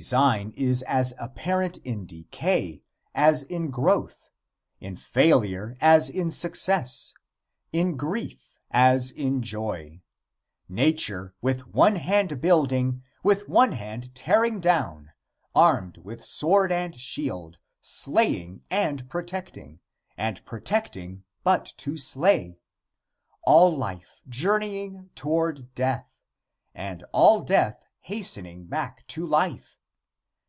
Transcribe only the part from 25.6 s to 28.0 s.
death, and all death